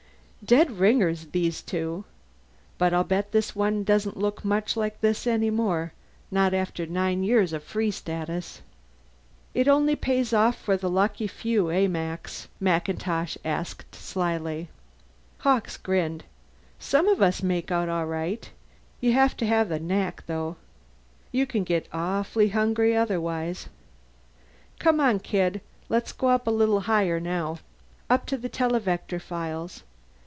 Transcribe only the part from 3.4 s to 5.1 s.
one doesn't look much like